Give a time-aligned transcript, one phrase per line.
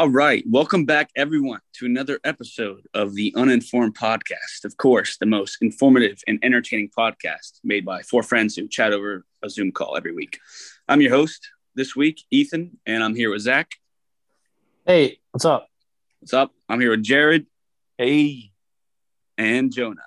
[0.00, 0.42] All right.
[0.48, 4.64] Welcome back, everyone, to another episode of the Uninformed Podcast.
[4.64, 9.26] Of course, the most informative and entertaining podcast made by four friends who chat over
[9.42, 10.38] a Zoom call every week.
[10.88, 13.72] I'm your host this week, Ethan, and I'm here with Zach.
[14.86, 15.68] Hey, what's up?
[16.20, 16.50] What's up?
[16.66, 17.44] I'm here with Jared
[17.98, 18.52] Hey,
[19.36, 20.00] and Jonah.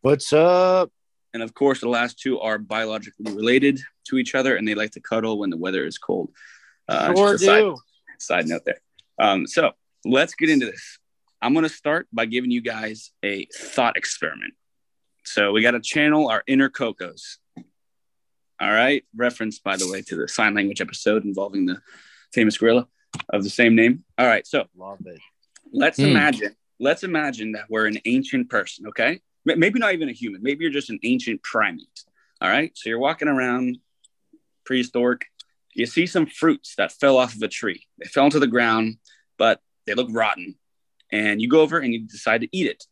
[0.00, 0.90] what's up?
[1.32, 3.78] And of course, the last two are biologically related
[4.08, 6.32] to each other and they like to cuddle when the weather is cold.
[6.88, 7.76] Uh, sure just a side- do.
[8.18, 8.80] side note there.
[9.22, 9.72] Um, so
[10.04, 10.98] let's get into this.
[11.40, 14.54] I'm going to start by giving you guys a thought experiment.
[15.24, 17.36] So we got to channel our inner Kokos.
[18.60, 19.04] All right.
[19.16, 21.80] Reference, by the way, to the sign language episode involving the
[22.32, 22.86] famous gorilla
[23.32, 24.04] of the same name.
[24.18, 24.46] All right.
[24.46, 25.20] So Love it.
[25.72, 26.06] let's Hmm.
[26.06, 28.86] imagine, let's imagine that we're an ancient person.
[28.88, 29.20] Okay.
[29.44, 30.42] Maybe not even a human.
[30.42, 32.04] Maybe you're just an ancient primate.
[32.40, 32.70] All right.
[32.76, 33.78] So you're walking around
[34.64, 35.26] prehistoric.
[35.74, 37.86] You see some fruits that fell off of a tree.
[37.98, 39.01] They fell into the ground, but
[39.92, 40.54] they look rotten.
[41.10, 42.84] And you go over and you decide to eat it.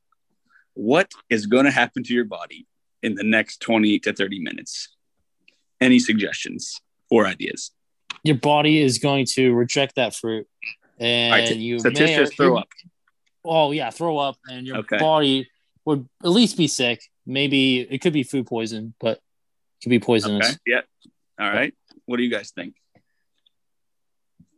[0.75, 2.67] What is going to happen to your body
[3.03, 4.95] in the next 20 to 30 minutes?
[5.81, 7.71] Any suggestions or ideas?
[8.23, 10.47] Your body is going to reject that fruit,
[10.99, 12.69] and right, you may throw up.
[13.43, 14.99] Oh yeah, throw up, and your Okay.
[14.99, 15.49] body
[15.87, 17.03] would at least be sick.
[17.25, 20.51] Maybe it could be food poison, but it could be poisonous.
[20.51, 20.59] Okay.
[20.67, 20.81] Yeah.
[21.41, 21.73] All right.
[22.05, 22.75] What do you guys think?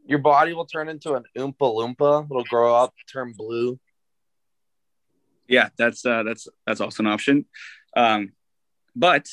[0.05, 2.25] Your body will turn into an Oompa Loompa.
[2.31, 3.79] It'll grow up, turn blue.
[5.49, 7.45] Yeah, that's uh, that's that's also an option.
[7.97, 8.33] Um,
[8.97, 9.27] but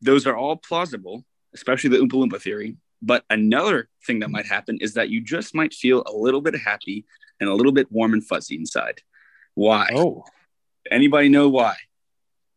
[0.00, 2.76] those are all plausible, especially the Oompa Loompa theory.
[3.00, 6.54] But another thing that might happen is that you just might feel a little bit
[6.56, 7.04] happy
[7.40, 9.00] and a little bit warm and fuzzy inside.
[9.54, 9.88] Why?
[9.92, 10.24] Oh,
[10.90, 11.76] Anybody know why?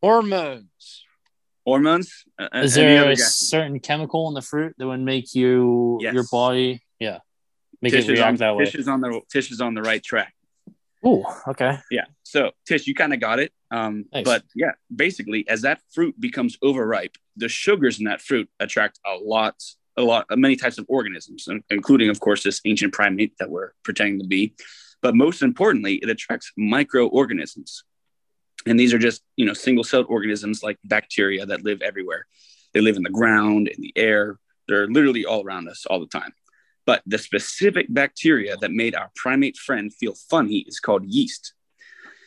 [0.01, 1.03] Hormones.
[1.65, 2.25] Hormones?
[2.37, 3.49] Uh, is there a guesses?
[3.49, 6.13] certain chemical in the fruit that would make you Yes.
[6.13, 7.19] your body, yeah,
[7.81, 8.65] make Tish it is react on, that way?
[8.65, 10.33] Tish is on the Tish is on the right track.
[11.03, 11.77] Oh, okay.
[11.91, 12.05] Yeah.
[12.23, 13.51] So Tish, you kind of got it.
[13.69, 14.27] Um, Thanks.
[14.27, 19.15] but yeah, basically, as that fruit becomes overripe, the sugars in that fruit attract a
[19.15, 19.61] lot,
[19.97, 23.71] a lot, of many types of organisms, including, of course, this ancient primate that we're
[23.83, 24.55] pretending to be.
[25.01, 27.83] But most importantly, it attracts microorganisms,
[28.65, 32.25] and these are just you know single-celled organisms like bacteria that live everywhere.
[32.73, 34.39] They live in the ground, in the air.
[34.67, 36.33] They're literally all around us all the time.
[36.85, 41.53] But the specific bacteria that made our primate friend feel funny is called yeast.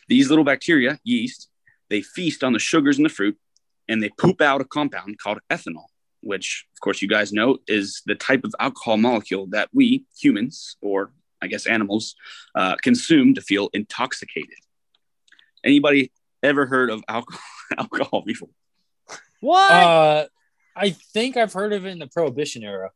[0.09, 1.49] These little bacteria, yeast,
[1.91, 3.39] they feast on the sugars in the fruit
[3.89, 5.87] and they poop out a compound called ethanol,
[6.23, 10.77] which, of course, you guys know is the type of alcohol molecule that we humans,
[10.81, 12.17] or I guess animals,
[12.55, 14.59] uh, consume to feel intoxicated.
[15.65, 17.41] Anybody ever heard of alcohol,
[17.79, 18.51] alcohol before?
[19.41, 19.73] What?
[19.73, 20.27] Uh,
[20.77, 22.91] I think I've heard of it in the Prohibition era.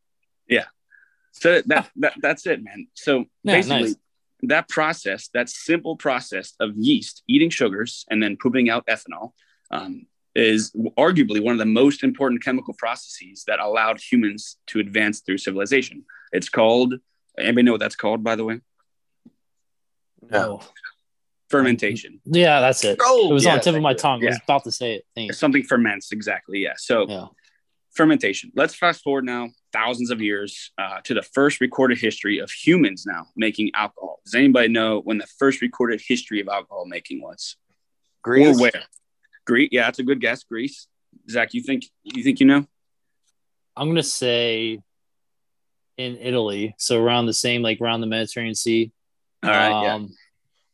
[1.33, 2.87] So that, that that's it, man.
[2.95, 3.97] So Yeah, basically, nice.
[4.43, 9.33] that process, that simple process of yeast eating sugars and then pooping out ethanol,
[9.71, 15.21] um, is arguably one of the most important chemical processes that allowed humans to advance
[15.21, 16.05] through civilization.
[16.33, 16.95] It's called.
[17.39, 18.23] Anybody know what that's called?
[18.23, 18.61] By the way,
[20.31, 20.61] no.
[20.63, 20.69] Oh.
[21.49, 22.21] fermentation.
[22.25, 22.99] Yeah, that's it.
[23.01, 24.03] Oh, it was on yeah, the tip of my thank you.
[24.03, 24.25] tongue.
[24.25, 25.05] I was about to say it.
[25.15, 25.39] Thanks.
[25.39, 26.61] Something ferments exactly.
[26.61, 26.75] Yeah.
[26.77, 27.27] So Yeah.
[27.95, 28.51] Fermentation.
[28.55, 33.05] Let's fast forward now thousands of years uh, to the first recorded history of humans
[33.07, 34.21] now making alcohol.
[34.25, 37.57] Does anybody know when the first recorded history of alcohol making was?
[38.23, 38.57] Greece.
[38.57, 38.83] Or where?
[39.47, 39.69] Greece.
[39.73, 40.45] Yeah, that's a good guess.
[40.45, 40.87] Greece.
[41.29, 42.67] Zach, you think you think you know?
[43.77, 44.81] I'm gonna say
[45.99, 48.93] in Italy, so around the same, like around the Mediterranean Sea.
[49.43, 49.83] All right.
[49.83, 49.99] yeah.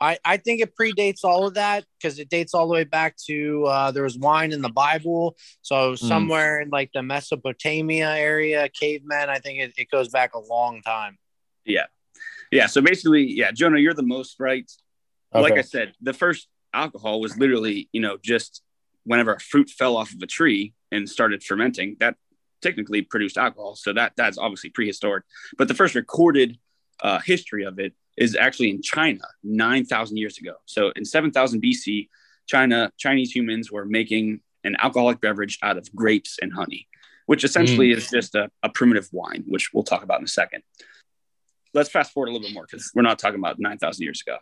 [0.00, 3.16] I, I think it predates all of that because it dates all the way back
[3.26, 5.36] to uh, there was wine in the Bible.
[5.62, 5.97] So Hmm.
[5.97, 10.82] somewhere in like the Mesopotamia area, cavemen, I think it, it goes back a long
[10.82, 11.19] time.
[11.64, 11.87] Yeah.
[12.50, 12.66] Yeah.
[12.66, 14.70] So basically, yeah, Jonah, you're the most right.
[15.34, 15.55] Like.
[15.55, 18.62] I said, the first alcohol was literally, you know, just
[19.05, 22.14] whenever a fruit fell off of a tree and started fermenting, that
[22.62, 23.75] technically produced alcohol.
[23.75, 25.25] So that that's obviously prehistoric.
[25.58, 26.58] But the first recorded
[27.02, 30.55] uh, history of it is actually in China, nine thousand years ago.
[30.67, 32.09] So in seven thousand BC,
[32.47, 36.88] China Chinese humans were making an alcoholic beverage out of grapes and honey,
[37.26, 40.62] which essentially is just a, a primitive wine, which we'll talk about in a second.
[41.75, 44.23] Let's fast forward a little bit more because we're not talking about nine thousand years
[44.26, 44.38] ago.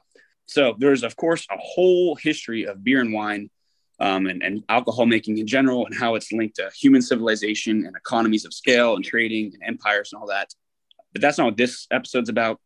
[0.46, 3.50] So there's of course a whole history of beer and wine
[3.98, 7.96] um, and, and alcohol making in general and how it's linked to human civilization and
[7.96, 10.48] economies of scale and trading and empires and all that.
[11.12, 12.60] But that's not what this episode's about.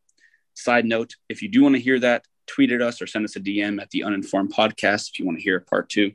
[0.60, 3.36] Side note, if you do want to hear that, tweet at us or send us
[3.36, 6.12] a DM at the Uninformed Podcast if you want to hear part two.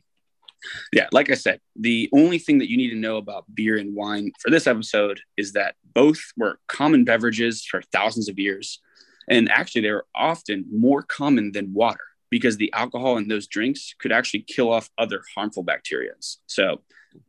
[0.92, 3.96] Yeah, like I said, the only thing that you need to know about beer and
[3.96, 8.82] wine for this episode is that both were common beverages for thousands of years.
[9.30, 13.96] And actually, they were often more common than water because the alcohol in those drinks
[14.00, 16.14] could actually kill off other harmful bacteria.
[16.48, 16.82] So,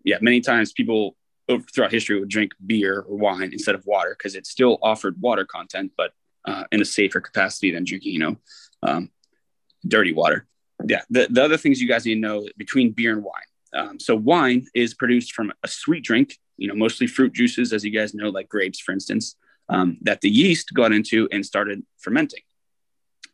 [0.04, 1.16] yeah, many times people
[1.48, 5.20] over, throughout history would drink beer or wine instead of water because it still offered
[5.20, 6.12] water content, but
[6.46, 8.36] uh, in a safer capacity than you know,
[8.82, 9.10] um,
[9.86, 10.46] dirty water.
[10.84, 11.02] Yeah.
[11.10, 13.32] The, the other things you guys need to know between beer and wine.
[13.74, 17.84] Um, so wine is produced from a sweet drink, you know, mostly fruit juices, as
[17.84, 19.36] you guys know, like grapes, for instance,
[19.68, 22.42] um, that the yeast got into and started fermenting.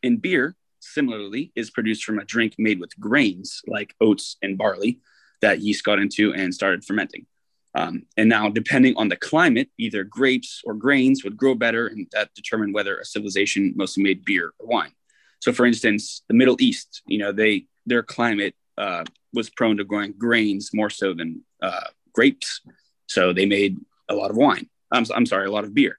[0.01, 4.99] And beer, similarly, is produced from a drink made with grains like oats and barley
[5.41, 7.25] that yeast got into and started fermenting.
[7.75, 12.07] Um, and now, depending on the climate, either grapes or grains would grow better, and
[12.11, 14.91] that determined whether a civilization mostly made beer or wine.
[15.39, 19.03] So, for instance, the Middle East, you know, they their climate uh,
[19.33, 22.61] was prone to growing grains more so than uh, grapes,
[23.07, 23.77] so they made
[24.07, 24.69] a lot of wine.
[24.91, 25.97] I'm, I'm sorry, a lot of beer.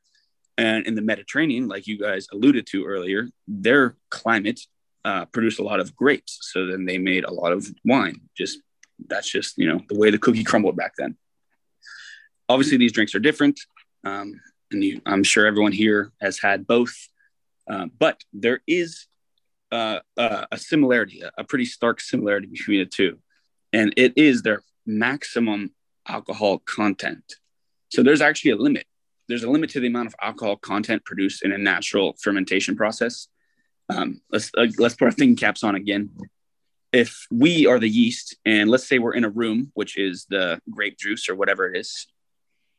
[0.57, 4.61] And in the Mediterranean, like you guys alluded to earlier, their climate
[5.05, 8.21] uh, produced a lot of grapes, so then they made a lot of wine.
[8.37, 8.61] Just
[9.09, 11.17] that's just you know the way the cookie crumbled back then
[12.49, 13.59] obviously these drinks are different
[14.05, 16.95] um, and you, i'm sure everyone here has had both
[17.69, 19.07] uh, but there is
[19.75, 23.19] uh, uh, a similarity a pretty stark similarity between the two.
[23.73, 25.73] And it is their maximum
[26.07, 27.25] alcohol content.
[27.89, 28.87] So there's actually a limit.
[29.29, 33.27] There's a limit to the amount of alcohol content produced in a natural fermentation process.
[33.89, 36.11] Um, let's uh, let's put our thinking caps on again.
[36.93, 40.61] If we are the yeast and let's say we're in a room which is the
[40.71, 42.07] grape juice or whatever it is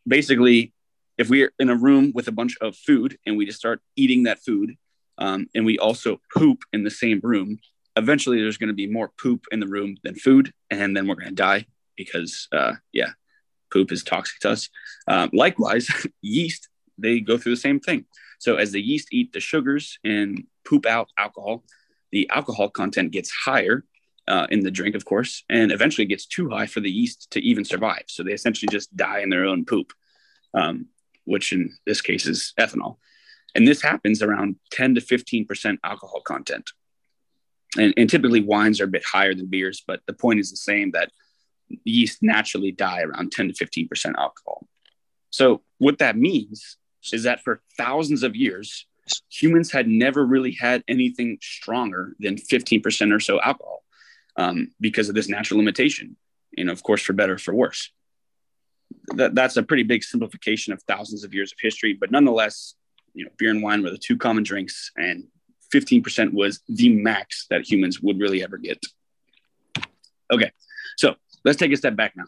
[0.07, 0.74] basically,
[1.18, 4.24] if we're in a room with a bunch of food and we just start eating
[4.24, 4.75] that food,
[5.18, 7.60] um, and we also poop in the same room,
[7.96, 11.16] eventually there's going to be more poop in the room than food, and then we're
[11.16, 11.66] going to die
[11.96, 13.12] because, uh, yeah,
[13.72, 14.69] poop is toxic to us.
[15.07, 15.90] Um, likewise,
[16.22, 18.06] yeast they go through the same thing.
[18.40, 21.63] So as the yeast eat the sugars and poop out alcohol,
[22.12, 23.84] the alcohol content gets higher
[24.27, 27.39] uh, in the drink, of course, and eventually gets too high for the yeast to
[27.42, 28.04] even survive.
[28.07, 29.94] So they essentially just die in their own poop,
[30.54, 30.88] um,
[31.25, 32.98] which in this case is ethanol.
[33.54, 36.72] And this happens around 10 to 15% alcohol content.
[37.77, 40.57] And, and typically wines are a bit higher than beers, but the point is the
[40.57, 41.12] same that
[41.83, 44.68] yeast naturally die around 10 to 15% alcohol.
[45.30, 46.77] So what that means
[47.12, 48.88] is that for thousands of years,
[49.30, 53.75] humans had never really had anything stronger than 15% or so alcohol
[54.38, 56.18] um, because of this natural limitation.
[56.58, 57.92] And of course, for better for worse.
[59.16, 62.76] That, that's a pretty big simplification of thousands of years of history, but nonetheless,
[63.14, 65.26] you know, beer and wine were the two common drinks, and
[65.74, 68.84] 15% was the max that humans would really ever get.
[70.32, 70.52] Okay,
[70.98, 72.26] so let's take a step back now.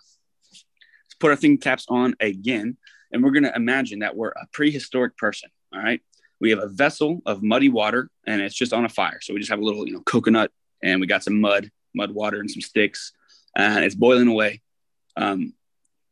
[0.52, 2.78] Let's put our thinking caps on again,
[3.12, 5.50] and we're going to imagine that we're a prehistoric person.
[5.74, 6.02] All right,
[6.40, 9.20] we have a vessel of muddy water, and it's just on a fire.
[9.22, 10.52] So we just have a little, you know, coconut,
[10.82, 13.12] and we got some mud, mud water and some sticks,
[13.56, 14.62] and it's boiling away.
[15.18, 15.54] Um,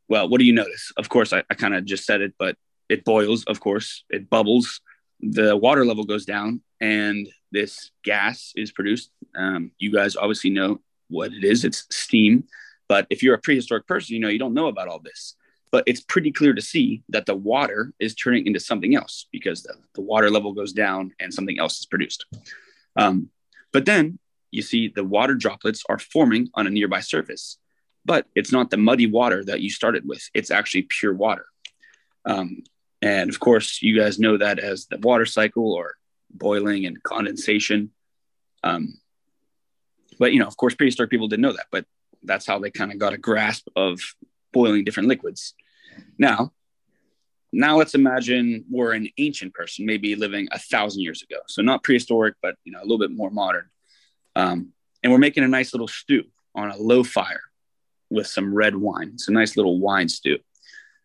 [0.10, 0.92] well, what do you notice?
[0.98, 2.58] Of course, I, I kind of just said it, but
[2.90, 4.82] it boils, of course, it bubbles,
[5.22, 9.12] the water level goes down, and this gas is produced.
[9.36, 12.46] Um, you guys obviously know what it is it's steam.
[12.88, 15.36] But if you're a prehistoric person, you know, you don't know about all this.
[15.72, 19.64] But it's pretty clear to see that the water is turning into something else because
[19.64, 22.26] the, the water level goes down and something else is produced.
[22.96, 23.30] Um,
[23.74, 24.20] but then
[24.56, 27.58] you see the water droplets are forming on a nearby surface.
[28.06, 31.46] But it's not the muddy water that you started with, it's actually pure water.
[32.26, 32.64] Um,
[33.02, 35.96] and of course, you guys know that as the water cycle or
[36.32, 37.92] boiling and condensation.
[38.64, 39.00] Um,
[40.18, 41.86] but, you know, of course, prehistoric people didn't know that, but
[42.24, 44.00] that's how they kind of got a grasp of
[44.54, 45.54] boiling different liquids.
[46.18, 46.54] Now,
[47.52, 51.40] now let's imagine we're an ancient person, maybe living a thousand years ago.
[51.48, 53.70] So not prehistoric, but you know, a little bit more modern.
[54.36, 54.74] Um,
[55.04, 56.24] and we're making a nice little stew
[56.54, 57.42] on a low fire
[58.10, 59.12] with some red wine.
[59.14, 60.40] It's a nice little wine stew.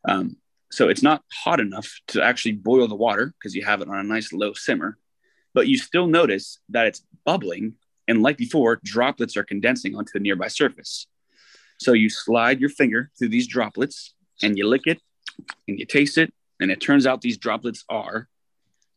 [0.08, 0.36] Um,
[0.70, 3.98] so it's not hot enough to actually boil the water because you have it on
[3.98, 4.98] a nice low simmer,
[5.52, 7.74] but you still notice that it's bubbling.
[8.06, 11.06] And like before, droplets are condensing onto the nearby surface.
[11.78, 15.00] So you slide your finger through these droplets and you lick it
[15.66, 16.32] and you taste it.
[16.60, 18.28] And it turns out these droplets are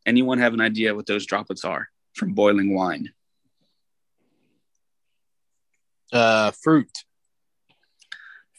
[0.06, 3.12] anyone have an idea what those droplets are from boiling wine?
[6.14, 6.90] Uh, fruit.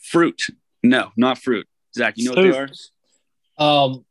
[0.02, 0.40] Fruit.
[0.82, 1.66] No, not fruit.
[1.94, 3.84] Zach, you know what they are?
[3.84, 4.04] Um,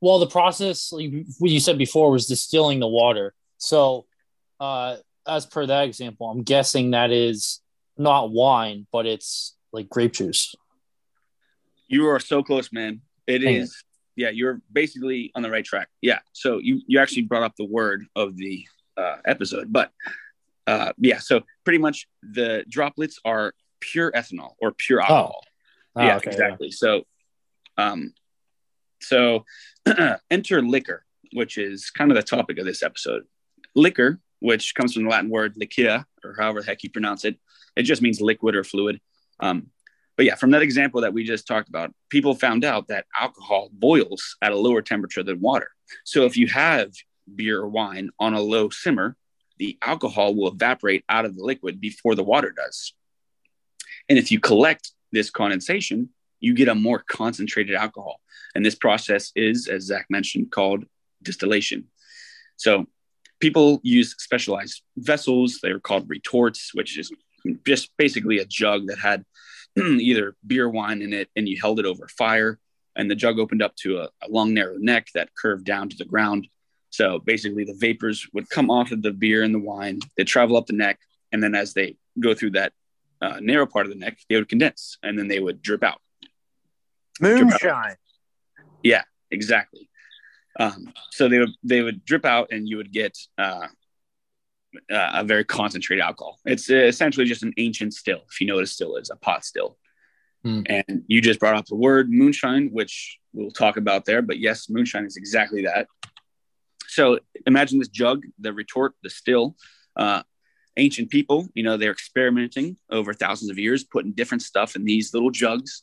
[0.00, 3.32] well, the process, like what you said before, was distilling the water.
[3.58, 4.06] So,
[4.60, 7.60] uh, as per that example, I'm guessing that is
[7.96, 10.54] not wine, but it's like grape juice.
[11.86, 13.00] You are so close, man.
[13.26, 13.84] It Dang is
[14.16, 15.88] yeah, you're basically on the right track.
[16.00, 16.20] Yeah.
[16.32, 18.66] So you you actually brought up the word of the
[18.96, 19.90] uh, episode, but
[20.66, 21.18] uh, yeah.
[21.18, 25.44] So pretty much the droplets are pure ethanol or pure alcohol.
[25.96, 26.70] Oh, yeah, okay, exactly.
[26.70, 27.04] So,
[27.76, 28.12] um,
[29.00, 29.44] so
[30.30, 33.24] enter liquor, which is kind of the topic of this episode.
[33.74, 37.38] Liquor, which comes from the Latin word liquia, or however the heck you pronounce it,
[37.76, 39.00] it just means liquid or fluid.
[39.40, 39.68] Um,
[40.16, 43.68] but yeah, from that example that we just talked about, people found out that alcohol
[43.72, 45.70] boils at a lower temperature than water.
[46.04, 46.92] So if you have
[47.34, 49.16] beer or wine on a low simmer,
[49.58, 52.94] the alcohol will evaporate out of the liquid before the water does.
[54.08, 58.20] And if you collect this condensation, you get a more concentrated alcohol.
[58.54, 60.84] And this process is, as Zach mentioned, called
[61.22, 61.88] distillation.
[62.56, 62.86] So
[63.40, 65.60] people use specialized vessels.
[65.62, 67.10] They are called retorts, which is
[67.66, 69.24] just basically a jug that had
[69.76, 72.58] either beer wine in it and you held it over fire
[72.96, 75.96] and the jug opened up to a, a, long narrow neck that curved down to
[75.96, 76.46] the ground
[76.94, 80.56] so basically the vapors would come off of the beer and the wine they travel
[80.56, 80.98] up the neck
[81.32, 82.72] and then as they go through that
[83.20, 86.00] uh, narrow part of the neck they would condense and then they would drip out
[87.20, 87.96] Moonshine.
[88.82, 89.88] yeah exactly
[90.58, 93.66] um, so they would they would drip out and you would get uh,
[94.90, 96.38] uh, a very concentrated alcohol.
[96.44, 99.16] It's uh, essentially just an ancient still, if you know what a still is, a
[99.16, 99.76] pot still.
[100.42, 100.62] Hmm.
[100.66, 104.22] And you just brought up the word moonshine, which we'll talk about there.
[104.22, 105.88] But yes, moonshine is exactly that.
[106.94, 109.56] So imagine this jug, the retort, the still.
[109.96, 110.22] Uh,
[110.76, 115.12] ancient people, you know, they're experimenting over thousands of years, putting different stuff in these
[115.12, 115.82] little jugs.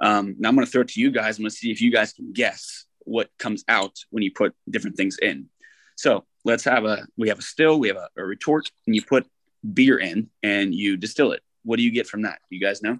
[0.00, 1.36] Um, now I'm going to throw it to you guys.
[1.36, 4.54] I'm going to see if you guys can guess what comes out when you put
[4.70, 5.48] different things in.
[5.96, 9.02] So let's have a we have a still, we have a, a retort, and you
[9.02, 9.26] put
[9.72, 11.42] beer in and you distill it.
[11.64, 12.38] What do you get from that?
[12.50, 12.98] You guys know?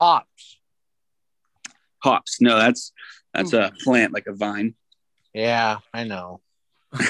[0.00, 0.58] Hops.
[2.02, 2.40] Hops.
[2.40, 2.92] No, that's
[3.32, 4.74] that's a plant like a vine.
[5.34, 6.40] Yeah, I know.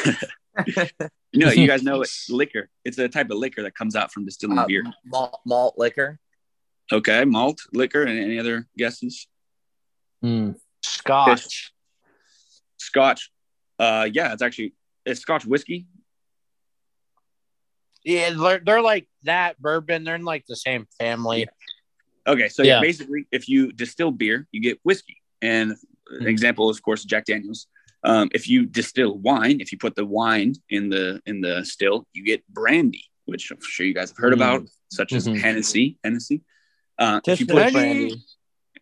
[1.32, 2.68] No, you guys know it, liquor.
[2.84, 4.82] It's a type of liquor that comes out from distilling Uh, beer.
[5.06, 6.18] malt, malt liquor.
[6.92, 9.28] Okay, malt, liquor, and any other guesses?
[10.20, 10.50] Hmm.
[10.82, 11.72] Scotch.
[12.78, 13.30] Scotch.
[13.78, 14.74] Uh, yeah, it's actually
[15.06, 15.86] it's Scotch whiskey.
[18.04, 20.02] Yeah, they're, they're like that bourbon.
[20.02, 21.46] They're in like the same family.
[22.26, 22.74] Okay, so yeah.
[22.74, 22.80] Yeah.
[22.80, 25.22] basically, if you distill beer, you get whiskey.
[25.40, 25.76] And an
[26.22, 26.26] Mhm.
[26.26, 27.68] example is, of course, Jack Daniels.
[28.02, 32.06] Um, if you distill wine, if you put the wine in the in the still,
[32.12, 34.36] you get brandy, which I'm sure you guys have heard Mm.
[34.36, 35.38] about, such as Mhm.
[35.40, 35.98] Hennessy.
[36.02, 36.42] Hennessy.
[36.98, 38.22] Uh, if you put, brandy.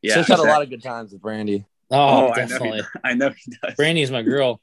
[0.02, 1.64] yeah, Tish had a lot of good times with brandy.
[1.90, 2.82] Oh, Oh, I know, definitely.
[2.82, 3.74] he, I know he does.
[3.76, 4.60] Brandy's my girl.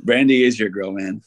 [0.00, 1.22] Brandy is your girl, man.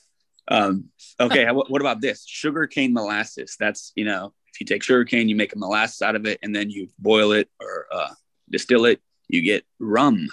[0.47, 0.85] Um,
[1.19, 2.25] okay, what, what about this?
[2.25, 3.55] Sugar cane molasses.
[3.59, 6.39] That's you know, if you take sugar cane, you make a molasses out of it,
[6.41, 8.13] and then you boil it or uh,
[8.49, 10.27] distill it, you get rum.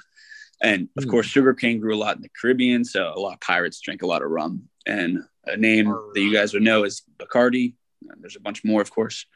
[0.65, 1.11] And of Hmm.
[1.11, 4.01] course, sugar cane grew a lot in the Caribbean, so a lot of pirates drank
[4.03, 4.71] a lot of rum.
[4.87, 7.75] And a name that you guys would know is Bacardi.
[8.09, 9.27] And there's a bunch more, of course.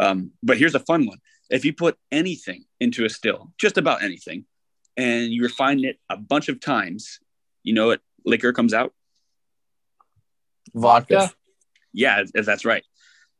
[0.00, 1.18] Um, but here's a fun one:
[1.50, 4.46] if you put anything into a still, just about anything,
[4.96, 7.20] and you refine it a bunch of times,
[7.64, 8.94] you know what liquor comes out?
[10.74, 11.30] Vodka.
[11.92, 12.84] Yeah, that's right.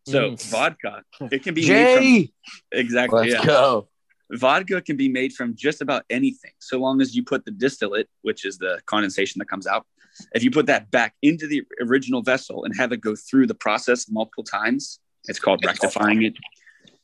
[0.06, 0.50] So Mm.
[0.50, 1.94] vodka, it can be made Jay.
[1.94, 2.34] from
[2.72, 3.20] exactly.
[3.30, 3.46] Let's Yeah.
[3.46, 3.88] go.
[4.32, 8.08] Vodka can be made from just about anything, so long as you put the distillate,
[8.22, 9.86] which is the condensation that comes out.
[10.34, 13.54] If you put that back into the original vessel and have it go through the
[13.54, 16.34] process multiple times, it's called rectifying it.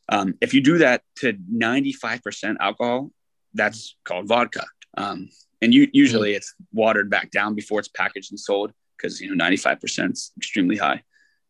[0.08, 3.10] Um, if you do that to 95% alcohol,
[3.54, 4.64] that's called vodka.
[4.96, 5.28] Um,
[5.62, 9.44] and you, usually it's watered back down before it's packaged and sold because you know
[9.44, 11.02] 95% is extremely high.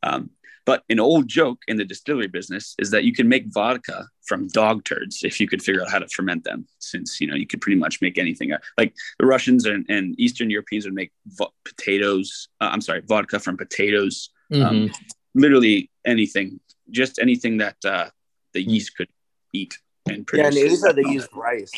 [0.02, 0.30] Um,
[0.66, 4.48] but an old joke in the distillery business is that you can make vodka from
[4.48, 6.66] dog turds if you could figure out how to ferment them.
[6.78, 8.52] Since you know you could pretty much make anything.
[8.78, 12.48] Like the Russians and, and Eastern Europeans would make vo- potatoes.
[12.60, 14.30] Uh, I'm sorry, vodka from potatoes.
[14.52, 14.94] Um, Mhm.
[15.34, 18.08] literally anything, just anything that uh,
[18.52, 19.08] the yeast could
[19.52, 20.46] eat and Yeah, produce.
[20.62, 21.72] and you said they used rice,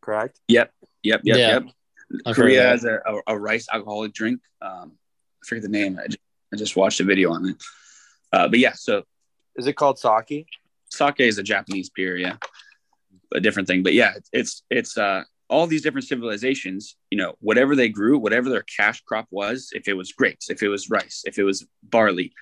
[0.00, 0.40] correct?
[0.48, 1.48] Yep, yep, yep, Yeah.
[1.48, 1.62] yep.
[2.24, 4.40] I've Korea has a, a, a rice alcoholic drink.
[4.62, 4.92] Um,
[5.42, 5.98] I forget the name.
[6.02, 6.18] I just,
[6.52, 7.56] I just watched a video on it.
[8.36, 9.02] Uh, but yeah, so
[9.56, 10.46] Is it called sake?
[10.90, 12.36] sake is a Japanese beer, yeah,
[13.34, 13.82] a different thing.
[13.82, 16.96] But yeah, it's it's, uh, all these different civilizations.
[17.10, 20.62] You know, whatever they grew, whatever their cash crop was, if it was grapes, if
[20.62, 22.32] it was rice, if it was barley.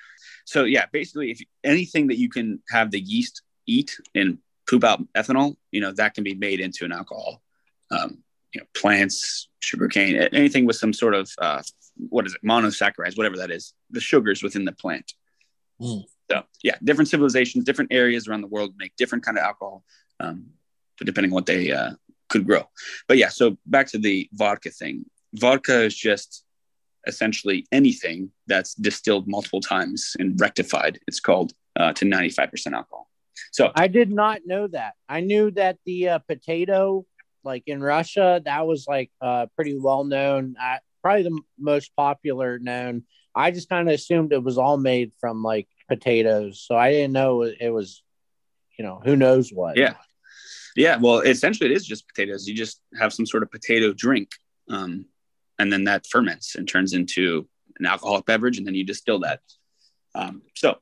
[0.47, 5.01] So yeah, basically, if anything that you can have the yeast eat and poop out
[5.13, 7.41] ethanol, you know, that can be made into an alcohol.
[7.91, 8.19] Um,
[8.53, 11.63] you know, plants, sugarcane, anything with some sort of uh,
[12.09, 15.13] what is it, monosaccharides, whatever that is, the sugars within the plant.
[15.81, 16.05] Mm.
[16.31, 19.85] So yeah, different civilizations, different areas around the world make different kind of alcohol,
[20.21, 20.47] um,
[20.99, 21.93] depending on what they uh,
[22.29, 22.65] could grow.
[23.09, 25.05] But yeah, so back to the vodka thing.
[25.35, 26.45] Vodka is just
[27.07, 30.99] essentially anything that's distilled multiple times and rectified.
[31.07, 33.09] It's called uh, to 95% alcohol.
[33.53, 34.95] So I did not know that.
[35.09, 37.05] I knew that the uh, potato,
[37.43, 40.55] like in Russia, that was like uh, pretty well known.
[40.61, 43.05] Uh, probably the m- most popular known.
[43.35, 47.13] I just kind of assumed it was all made from like potatoes, so I didn't
[47.13, 48.03] know it was,
[48.79, 49.77] you know, who knows what.
[49.77, 49.95] yeah,
[50.77, 50.97] yeah.
[50.97, 52.47] Well, essentially, it is just potatoes.
[52.47, 54.31] You just have some sort of potato drink,
[54.69, 55.07] um,
[55.59, 57.49] and then that ferments and turns into
[57.79, 59.41] an alcoholic beverage, and then you distill that.
[60.15, 60.79] Um, so,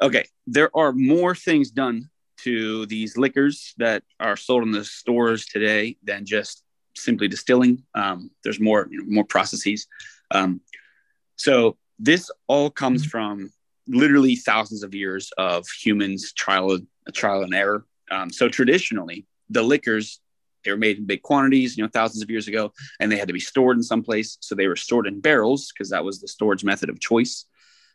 [0.00, 5.46] okay, there are more things done to these liquors that are sold in the stores
[5.46, 6.62] today than just
[6.94, 7.82] simply distilling.
[7.94, 9.86] Um, there's more, you know, more processes.
[10.30, 10.60] Um,
[11.36, 13.50] so this all comes from
[13.86, 16.78] literally thousands of years of humans trial,
[17.12, 17.84] trial and error.
[18.10, 20.20] Um, so traditionally, the liquors
[20.64, 23.28] they were made in big quantities, you know, thousands of years ago, and they had
[23.28, 24.38] to be stored in some place.
[24.40, 27.44] So they were stored in barrels because that was the storage method of choice.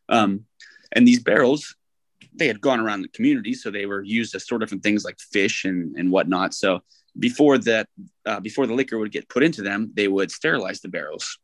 [0.08, 0.46] Um,
[0.92, 1.76] and these barrels,
[2.34, 5.20] they had gone around the community, so they were used to store different things like
[5.20, 6.54] fish and and whatnot.
[6.54, 6.82] So
[7.18, 7.88] before that,
[8.26, 11.40] uh, before the liquor would get put into them, they would sterilize the barrels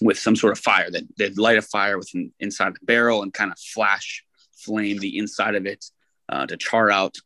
[0.00, 0.90] with some sort of fire.
[0.90, 4.24] That they'd light a fire within inside the barrel and kind of flash
[4.56, 5.84] flame the inside of it
[6.28, 7.16] uh, to char out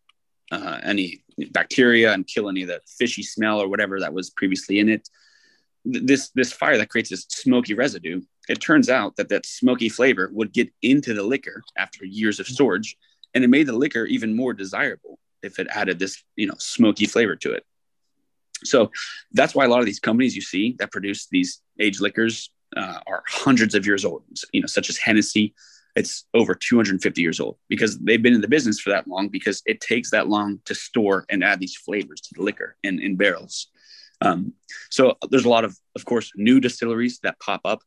[0.51, 1.23] uh, any
[1.53, 5.09] bacteria and kill any of the fishy smell or whatever that was previously in it.
[5.85, 8.21] This this fire that creates this smoky residue.
[8.49, 12.47] It turns out that that smoky flavor would get into the liquor after years of
[12.47, 12.97] storage,
[13.35, 17.07] and it made the liquor even more desirable if it added this you know smoky
[17.07, 17.65] flavor to it.
[18.63, 18.91] So
[19.33, 23.01] that's why a lot of these companies you see that produce these aged liquors uh,
[23.07, 24.23] are hundreds of years old.
[24.53, 25.55] You know, such as Hennessy,
[25.97, 29.63] it's over 250 years old because they've been in the business for that long because
[29.67, 33.17] it takes that long to store and add these flavors to the liquor in, in
[33.17, 33.69] barrels.
[34.21, 34.53] Um,
[34.91, 37.83] so there's a lot of, of course, new distilleries that pop up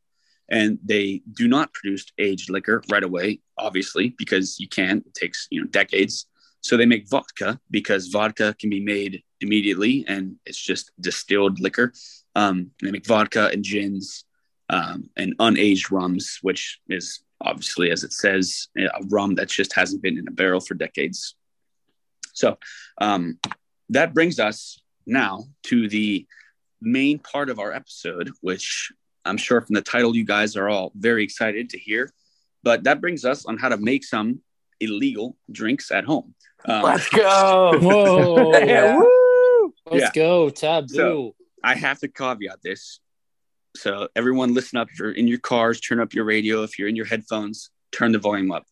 [0.49, 5.47] and they do not produce aged liquor right away, obviously, because you can't, it takes,
[5.49, 6.27] you know, decades.
[6.62, 11.93] So they make vodka because vodka can be made immediately and it's just distilled liquor.
[12.36, 14.25] Um, they make vodka and gins
[14.69, 20.02] um, and unaged rums, which is obviously, as it says, a rum that just hasn't
[20.02, 21.36] been in a barrel for decades.
[22.34, 22.58] So
[22.99, 23.39] um,
[23.89, 26.26] that brings us now to the
[26.82, 28.91] main part of our episode, which
[29.26, 32.10] I'm sure from the title you guys are all very excited to hear.
[32.63, 34.39] But that brings us on how to make some
[34.80, 36.34] illegal drinks at home.
[36.65, 37.78] Um, Let's go.
[37.82, 38.52] Whoa.
[38.65, 38.99] Yeah.
[39.91, 40.12] Let's Yeah.
[40.13, 40.49] go.
[40.49, 40.88] Taboo.
[40.93, 42.99] So- I have to caveat this.
[43.75, 44.89] So everyone listen up.
[44.91, 46.63] If you're in your cars, turn up your radio.
[46.63, 48.65] If you're in your headphones, turn the volume up.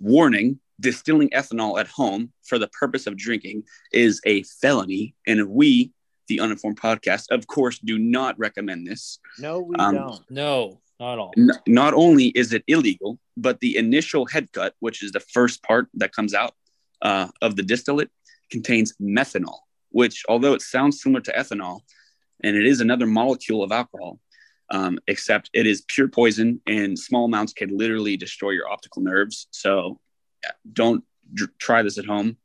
[0.00, 5.14] Warning, distilling ethanol at home for the purpose of drinking is a felony.
[5.26, 5.92] And we,
[6.28, 9.18] the Uninformed Podcast, of course, do not recommend this.
[9.38, 10.30] No, we Um, don't.
[10.30, 11.32] no, not all.
[11.36, 15.62] N- not only is it illegal, but the initial head cut, which is the first
[15.62, 16.54] part that comes out
[17.02, 18.10] uh, of the distillate,
[18.50, 19.58] contains methanol,
[19.90, 21.80] which, although it sounds similar to ethanol,
[22.44, 24.20] and it is another molecule of alcohol,
[24.70, 29.48] um, except it is pure poison, and small amounts can literally destroy your optical nerves.
[29.50, 29.98] So,
[30.70, 31.02] don't
[31.32, 32.36] dr- try this at home.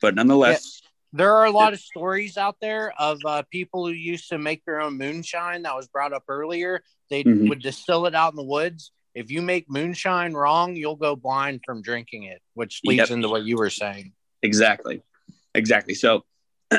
[0.00, 0.80] But nonetheless,
[1.12, 4.64] There are a lot of stories out there of uh, people who used to make
[4.64, 6.82] their own moonshine that was brought up earlier.
[7.08, 7.48] They Mhm.
[7.48, 8.90] would distill it out in the woods.
[9.14, 13.10] If you make moonshine wrong, you'll go blind from drinking it, which leads Yep.
[13.10, 14.12] into what you were saying.
[14.42, 15.02] Exactly.
[15.54, 15.94] Exactly.
[15.94, 16.24] So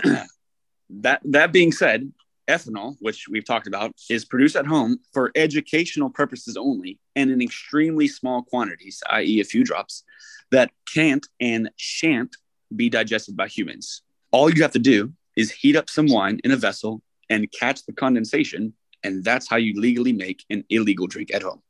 [0.89, 2.11] that that being said,
[2.47, 7.41] ethanol, which we've talked about, is produced at home for educational purposes only and in
[7.41, 10.03] extremely small quantities, i.e., a few drops,
[10.51, 12.35] that can't and shan't
[12.75, 14.01] be digested by humans.
[14.31, 17.85] All you have to do is heat up some wine in a vessel and catch
[17.85, 21.61] the condensation, and that's how you legally make an illegal drink at home.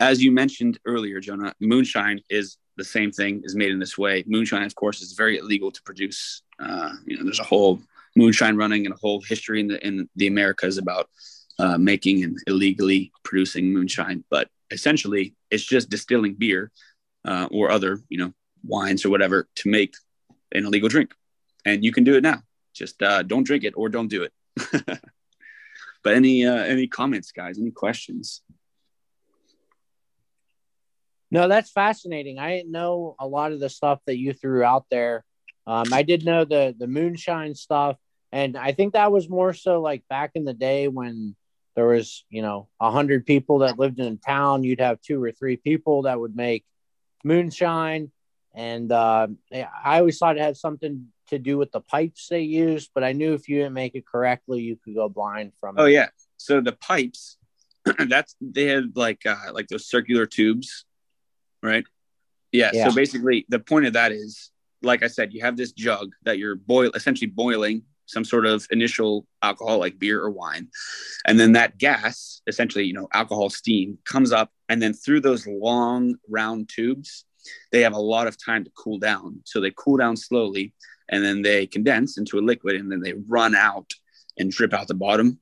[0.00, 4.22] As you mentioned earlier, Jonah, moonshine is the same thing is made in this way.
[4.26, 6.42] Moonshine, of course, is very illegal to produce.
[6.60, 7.80] Uh, you know, there's a whole
[8.18, 11.08] moonshine running and a whole history in the in the Americas about
[11.58, 14.24] uh, making and illegally producing moonshine.
[14.28, 16.70] But essentially, it's just distilling beer
[17.24, 18.32] uh, or other you know
[18.64, 19.94] wines or whatever to make
[20.52, 21.14] an illegal drink,
[21.64, 22.40] and you can do it now.
[22.74, 24.32] Just uh, don't drink it or don't do it.
[26.02, 27.58] but any uh, any comments, guys?
[27.58, 28.42] Any questions?
[31.30, 32.38] No, that's fascinating.
[32.38, 35.24] I didn't know a lot of the stuff that you threw out there.
[35.66, 37.96] Um, I did know the the moonshine stuff,
[38.32, 41.34] and I think that was more so like back in the day when
[41.74, 44.64] there was, you know, a hundred people that lived in a town.
[44.64, 46.64] You'd have two or three people that would make
[47.24, 48.10] moonshine,
[48.54, 52.90] and uh, I always thought it had something to do with the pipes they used,
[52.94, 55.82] but I knew if you didn't make it correctly, you could go blind from Oh
[55.82, 55.84] it.
[55.84, 56.08] Oh yeah.
[56.36, 57.36] So the pipes,
[58.08, 60.84] that's they had like uh like those circular tubes,
[61.62, 61.84] right?
[62.52, 62.88] Yeah, Yeah.
[62.88, 64.50] So basically the point of that is,
[64.82, 68.66] like I said, you have this jug that you're boil essentially boiling some sort of
[68.70, 70.68] initial alcohol like beer or wine.
[71.26, 75.46] And then that gas, essentially, you know, alcohol steam comes up and then through those
[75.46, 77.24] long round tubes,
[77.70, 79.40] they have a lot of time to cool down.
[79.44, 80.74] So they cool down slowly
[81.08, 83.92] and then they condense into a liquid and then they run out
[84.38, 85.38] and drip out the bottom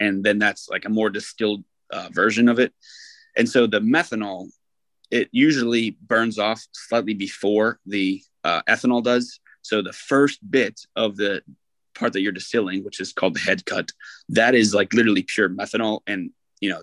[0.00, 2.72] and then that's like a more distilled uh, version of it.
[3.36, 4.48] And so the methanol,
[5.10, 9.40] it usually burns off slightly before the uh, ethanol does.
[9.64, 11.42] So the first bit of the
[11.94, 13.90] part that you're distilling, which is called the head cut,
[14.28, 16.82] that is like literally pure methanol, and you know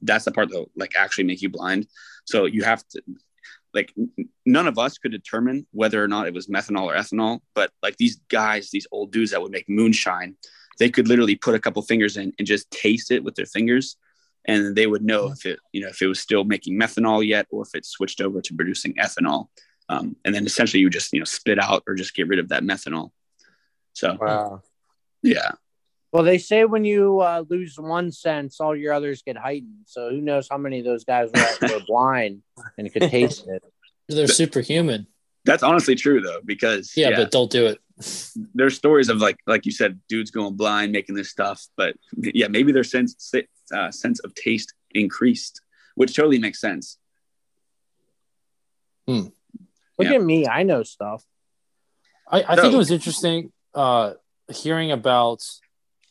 [0.00, 1.86] that's the part that will, like actually make you blind.
[2.24, 3.02] So you have to
[3.74, 3.92] like
[4.46, 7.96] none of us could determine whether or not it was methanol or ethanol, but like
[7.96, 10.36] these guys, these old dudes that would make moonshine,
[10.78, 13.96] they could literally put a couple fingers in and just taste it with their fingers
[14.44, 15.32] and they would know mm-hmm.
[15.32, 18.20] if it you know if it was still making methanol yet or if it switched
[18.20, 19.48] over to producing ethanol
[19.88, 22.48] um, and then essentially you just you know spit out or just get rid of
[22.48, 23.10] that methanol
[23.92, 24.62] so Wow.
[25.22, 25.52] yeah
[26.12, 29.84] Well, they say when you uh, lose one sense, all your others get heightened.
[29.86, 32.42] So who knows how many of those guys were, were blind
[32.76, 33.62] and could taste it.
[34.08, 35.06] They're superhuman.
[35.46, 37.78] that's honestly true though because Yeah, but don't do it.
[38.54, 42.48] there's stories of like like you said dudes going blind making this stuff but yeah
[42.48, 43.32] maybe their sense
[43.78, 45.60] uh, sense of taste increased
[45.94, 46.98] which totally makes sense
[50.02, 50.18] Look Yeah.
[50.18, 51.24] at me, I know stuff.
[52.30, 54.14] I, I think it was interesting uh,
[54.52, 55.42] hearing about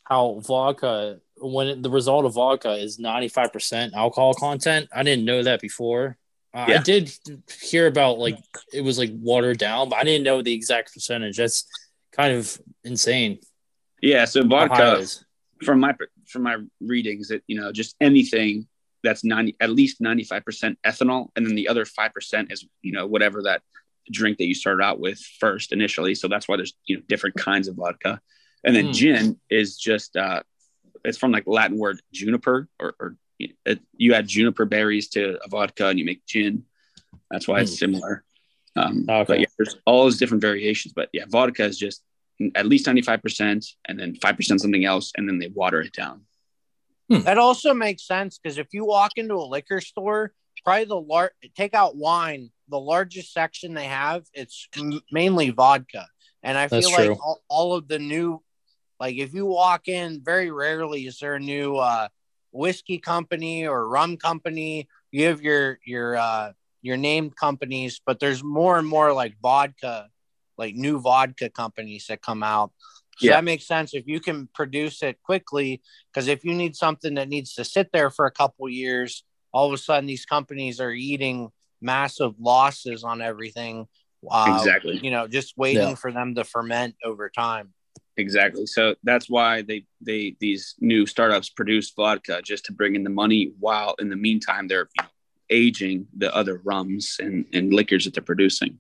[0.03, 4.87] how vodka, when it, the result of vodka is 95% alcohol content.
[4.93, 6.17] I didn't know that before.
[6.53, 7.11] Uh, I did
[7.61, 8.37] hear about like
[8.73, 11.37] it was like watered down, but I didn't know the exact percentage.
[11.37, 11.65] That's
[12.11, 13.39] kind of insane.
[14.01, 15.23] yeah so how high it vodka is.
[15.63, 15.95] from my
[16.27, 18.67] from my readings that you know just anything
[19.03, 23.43] that's 90 at least 95% ethanol and then the other 5% is you know whatever
[23.43, 23.61] that
[24.11, 26.13] drink that you started out with first initially.
[26.15, 28.21] So that's why there's you know different kinds of vodka.
[28.63, 28.91] And then Hmm.
[28.91, 30.43] gin is just uh
[31.03, 35.49] it's from like latin word juniper or, or it, you add juniper berries to a
[35.49, 36.65] vodka and you make gin.
[37.31, 37.77] That's why it's Hmm.
[37.85, 38.23] similar.
[38.75, 39.25] Um Okay.
[39.27, 40.93] but yeah there's all those different variations.
[40.93, 42.03] But yeah vodka is just
[42.55, 46.21] at least 95% and then 5% something else and then they water it down.
[47.09, 51.33] That also makes sense because if you walk into a liquor store, probably the lar-
[51.57, 54.67] take out wine, the largest section they have, it's
[55.11, 56.07] mainly vodka.
[56.41, 58.41] And I feel That's like all, all of the new,
[58.99, 62.07] like if you walk in, very rarely is there a new uh,
[62.51, 64.87] whiskey company or rum company.
[65.11, 70.09] You have your your uh, your named companies, but there's more and more like vodka,
[70.57, 72.71] like new vodka companies that come out.
[73.17, 73.35] So Yeah.
[73.35, 75.81] that makes sense if you can produce it quickly.
[76.09, 79.67] Because if you need something that needs to sit there for a couple years, all
[79.67, 83.87] of a sudden these companies are eating massive losses on everything.
[84.29, 84.99] Uh, Exactly.
[85.01, 85.95] You know, just waiting Yeah.
[85.95, 87.73] for them to ferment over time.
[88.17, 88.65] Exactly.
[88.65, 93.09] So that's why they they these new startups produce vodka just to bring in the
[93.09, 94.89] money while in the meantime they're
[95.49, 98.79] aging the other rums and, and liquors that they're producing.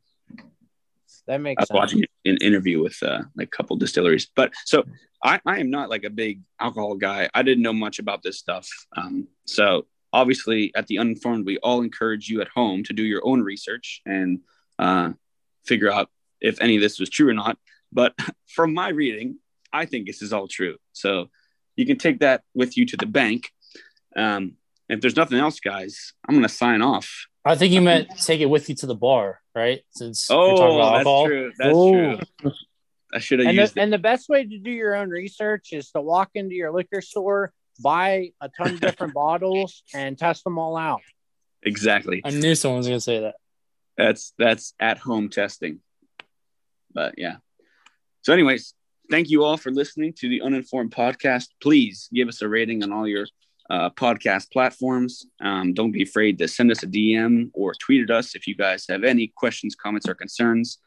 [1.27, 1.59] That makes.
[1.59, 1.77] I was sense.
[1.77, 4.27] watching an interview with uh, like a couple distilleries.
[4.35, 4.83] But so
[5.23, 7.29] I, I am not like a big alcohol guy.
[7.33, 8.67] I didn't know much about this stuff.
[8.97, 13.21] Um, so obviously at the uninformed, we all encourage you at home to do your
[13.25, 14.39] own research and
[14.79, 15.11] uh,
[15.65, 17.57] figure out if any of this was true or not.
[17.91, 18.13] But
[18.47, 19.37] from my reading,
[19.73, 20.77] I think this is all true.
[20.93, 21.29] So
[21.75, 23.49] you can take that with you to the bank.
[24.15, 24.53] Um,
[24.89, 27.27] if there's nothing else, guys, I'm going to sign off.
[27.45, 29.81] I think you meant take it with you to the bar, right?
[29.91, 31.25] Since you're talking Oh, about that's alcohol.
[31.25, 31.51] true.
[31.57, 32.17] That's Ooh.
[32.43, 32.51] true.
[33.13, 35.69] I should have And used the, and the best way to do your own research
[35.73, 40.43] is to walk into your liquor store, buy a ton of different bottles, and test
[40.43, 41.01] them all out.
[41.63, 42.21] Exactly.
[42.25, 43.35] I knew someone was going to say that.
[43.97, 45.79] that's that's at home testing
[46.93, 47.35] but yeah
[48.21, 48.73] so anyways
[49.09, 52.91] thank you all for listening to the uninformed podcast please give us a rating on
[52.91, 53.27] all your
[53.69, 58.09] uh, podcast platforms um, don't be afraid to send us a dm or tweet at
[58.15, 60.79] us if you guys have any questions comments or concerns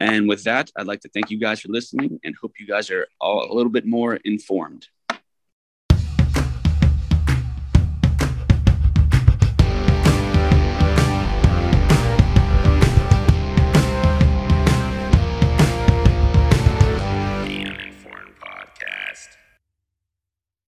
[0.00, 2.90] and with that i'd like to thank you guys for listening and hope you guys
[2.90, 4.88] are all a little bit more informed